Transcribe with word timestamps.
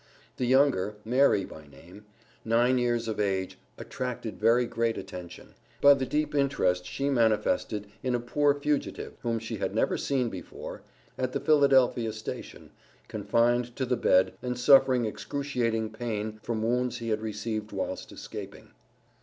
The 0.37 0.47
younger, 0.47 0.95
Mary 1.05 1.45
by 1.45 1.67
name, 1.67 2.05
nine 2.43 2.79
years 2.79 3.07
of 3.07 3.19
age, 3.19 3.59
attracted 3.77 4.39
very 4.39 4.65
great 4.65 4.97
attention, 4.97 5.53
by 5.79 5.93
the 5.93 6.07
deep 6.07 6.33
interest 6.33 6.87
she 6.87 7.07
manifested 7.07 7.85
in 8.01 8.15
a 8.15 8.19
poor 8.19 8.55
fugitive 8.55 9.13
(whom 9.21 9.37
she 9.37 9.57
had 9.57 9.75
never 9.75 9.99
seen 9.99 10.29
before), 10.29 10.81
at 11.19 11.33
the 11.33 11.39
Philadelphia 11.39 12.11
station, 12.13 12.71
confined 13.09 13.75
to 13.75 13.85
the 13.85 13.95
bed 13.95 14.33
and 14.41 14.57
suffering 14.57 15.05
excruciating 15.05 15.91
pain 15.91 16.39
from 16.41 16.63
wounds 16.63 16.97
he 16.97 17.09
had 17.09 17.21
received 17.21 17.71
whilst 17.71 18.11
escaping. 18.11 18.71